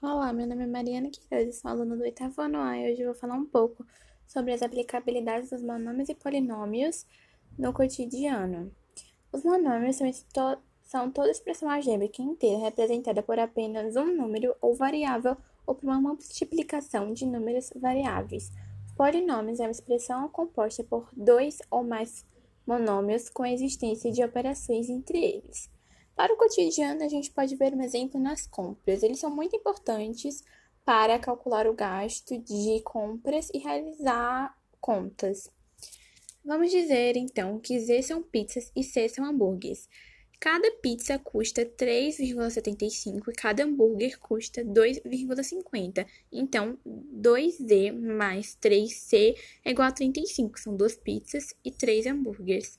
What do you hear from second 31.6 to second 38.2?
o gasto de compras e realizar contas. Vamos dizer então que Z são